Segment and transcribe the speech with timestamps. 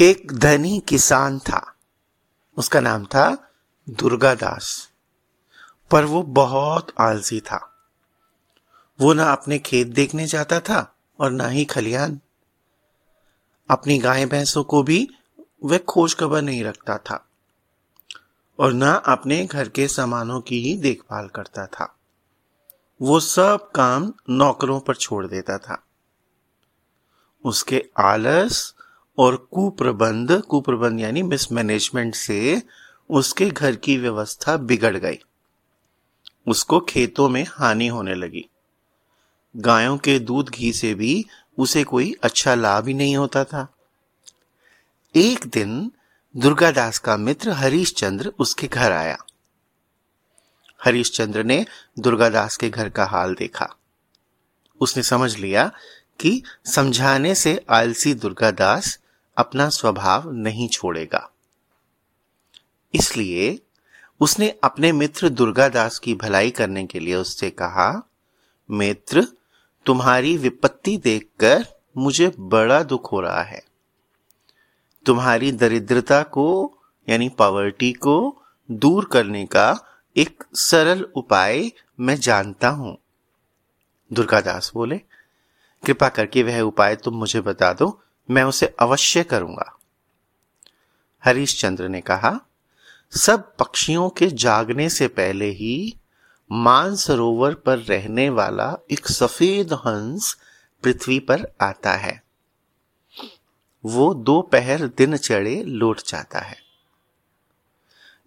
[0.00, 1.76] एक धनी किसान था।
[2.56, 3.52] उसका नाम था
[3.90, 4.90] दुर्गादास
[5.90, 7.74] पर वो बहुत आलसी था।
[9.00, 12.20] वो ना अपने खेत देखने जाता था और ना ही खलियान
[13.70, 15.08] अपनी गाय भैंसों को भी
[15.64, 17.28] वह खोज खबर नहीं रखता था
[18.58, 21.96] और ना अपने घर के सामानों की ही देखभाल करता था।
[23.02, 25.84] वो सब काम नौकरों पर छोड़ देता था।
[27.44, 28.74] उसके आलस
[29.18, 32.62] और कुप्रबंध कुप्रबंध यानी मिसमैनेजमेंट से
[33.10, 35.18] उसके घर की व्यवस्था बिगड़ गई।
[36.48, 38.48] उसको खेतों में हानि होने लगी।
[39.56, 41.24] गायों के दूध घी से भी
[41.58, 43.74] उसे कोई अच्छा लाभ ही नहीं होता था।
[45.16, 45.90] एक दिन
[46.36, 49.18] दुर्गादास का मित्र हरीश चंद्र उसके घर आया।
[50.84, 51.66] हरीश चंद्र ने
[51.98, 53.76] दुर्गादास के घर का हाल देखा।
[54.80, 55.72] उसने समझ लिया
[56.20, 58.98] कि समझाने से आलसी दुर्गादास
[59.36, 61.30] अपना स्वभाव नहीं छोड़ेगा।
[62.94, 63.58] इसलिए
[64.20, 68.08] उसने अपने मित्र दुर्गादास की भलाई करने के लिए उससे कहा,
[68.70, 69.26] मित्र,
[69.86, 73.62] तुम्हारी विपत्ति देखकर मुझे बड़ा दुख हो रहा है।
[75.06, 79.84] तुम्हारी दरिद्रता को, यानी पॉवर्टी को दूर करने का
[80.16, 82.98] एक सरल उपाय मैं जानता हूँ।
[84.12, 85.00] दुर्गादास बोले
[85.84, 88.00] कृपा करके वह उपाय तुम मुझे बता दो,
[88.30, 89.76] मैं उसे अवश्य करूँगा।
[91.24, 92.40] हरीश चंद्र ने कहा,
[93.12, 95.96] सब पक्षियों के जागने से पहले ही
[96.50, 100.36] मानसरोवर पर रहने वाला एक सफ़ेद हंस
[100.82, 102.22] पृथ्वी पर आता है।
[103.84, 106.56] वो दोपहर दिन चढ़े लौट जाता है।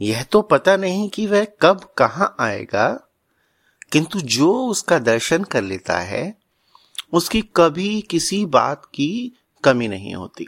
[0.00, 2.88] यह तो पता नहीं कि वह कब कहाँ आएगा,
[3.92, 6.40] किंतु जो उसका दर्शन कर लेता है
[7.12, 9.32] उसकी कभी किसी बात की
[9.64, 10.46] कमी नहीं होती।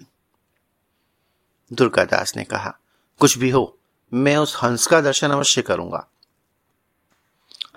[1.72, 2.78] दुर्गादास ने कहा,
[3.18, 3.78] कुछ भी हो,
[4.14, 6.08] मैं उस हंस का दर्शन अवश्य करूँगा।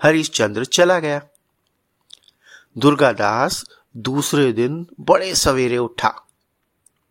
[0.02, 1.22] हरीश चंद्र चला गया।
[2.78, 3.64] दुर्गादास
[3.96, 6.26] दूसरे दिन बड़े सवेरे उठा।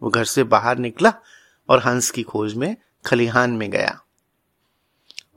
[0.03, 1.13] वो घर से बाहर निकला
[1.69, 4.02] और हंस की खोज में खलिहान में गया।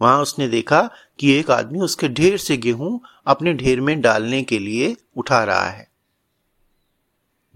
[0.03, 4.59] वहाँ उसने देखा कि एक आदमी उसके ढेर से गेहूँ अपने ढेर में डालने के
[4.59, 5.88] लिए उठा रहा है।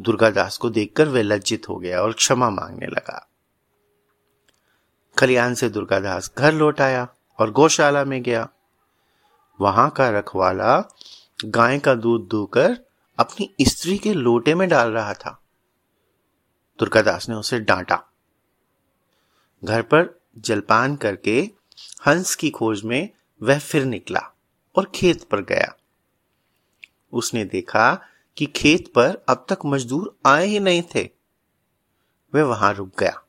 [0.01, 3.29] दुर्गादास को देखकर वह लज्जित हो गया और क्षमा मांगने लगा।
[5.19, 7.09] खलियान से दुर्गादास घर लौट आया
[7.39, 8.49] और गौशाला में गया।
[9.61, 10.85] वहाँ का रखवाला
[11.45, 12.79] गाय का दूध दूकर
[13.19, 15.43] अपनी स्त्री के लोटे में डाल रहा था।
[16.79, 18.05] दुर्गादास ने उसे डांटा।
[19.65, 21.51] घर पर जलपान करके
[22.07, 23.11] हंस की खोज में
[23.43, 24.21] वह फिर निकला
[24.77, 25.77] और खेत पर गया।
[27.13, 28.01] उसने देखा
[28.37, 31.09] कि खेत पर अब तक मजदूर आए ही नहीं थे।
[32.35, 33.23] वह वहाँ रुक गया।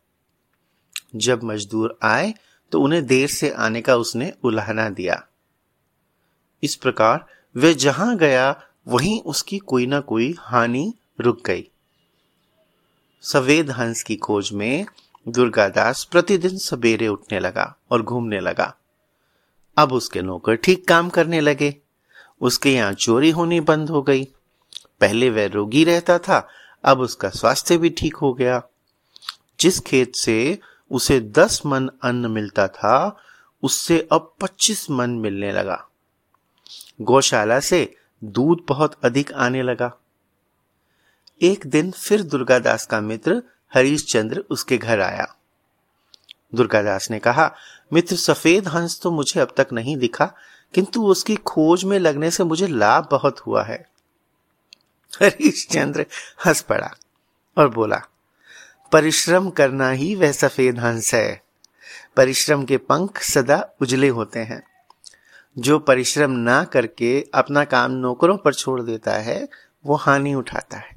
[1.16, 2.34] जब मजदूर आए
[2.72, 5.28] तो उन्हें देर से आने का उसने उल्हाना दिया।
[6.64, 7.26] इस प्रकार
[7.58, 11.70] वह जहाँ गया, वहीं उसकी कोई ना कोई हानि रुक गई।
[13.22, 14.86] सवेद हंस की खोज में
[15.28, 18.76] दुर्गादास प्रतिदिन सवेरे उठने लगा और घूमने लगा।
[19.78, 21.76] अब उसके नौकर ठीक काम करने लगे।
[22.42, 24.28] उसके यहाँ चोरी होनी बंद हो गई।
[25.02, 26.48] पहले वह रोगी रहता था,
[26.84, 28.64] अब उसका स्वास्थ्य भी ठीक हो गया।
[29.60, 30.60] जिस खेत से
[30.92, 33.18] उसे दस मन अन्न मिलता था,
[33.64, 35.88] उससे अब पच्चीस मन मिलने लगा।
[37.02, 39.98] गौशाला से दूध बहुत अधिक आने लगा।
[41.42, 43.44] एक दिन फिर दुर्गादास का मित्र
[43.74, 45.36] हरीश चंद्र उसके घर आया।
[46.56, 47.56] दुर्गादास ने कहा,
[47.94, 50.34] मित्र, सफ़ेद हंस तो मुझे अब तक नहीं दिखा,
[50.74, 53.93] किंतु उसकी खोज में लगने से मुझे लाभ बहुत हुआ है।
[55.22, 56.06] हरीशचंद्र
[56.46, 56.96] हंस पड़ा
[57.58, 58.02] और बोला,
[58.92, 61.42] परिश्रम करना ही वह सफ़ेद हंस है।
[62.18, 64.64] परिश्रम के पंख सदा उजले होते हैं।
[65.58, 69.50] जो परिश्रम ना करके अपना काम नौकरों पर छोड़ देता है,
[69.86, 70.94] वो हानि उठाता है।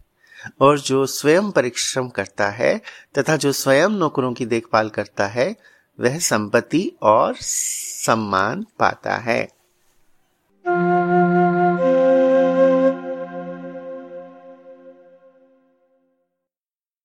[0.61, 2.81] और जो स्वयं परिश्रम करता है
[3.19, 5.56] तथा जो स्वयं नौकरों की देखभाल करता है,
[6.00, 9.49] वह संपत्ति और सम्मान पाता है।